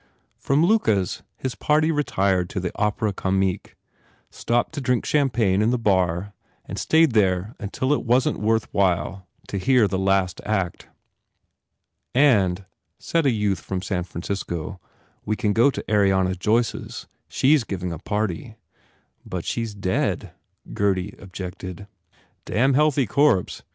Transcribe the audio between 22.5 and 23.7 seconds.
"Damn healthy corpse!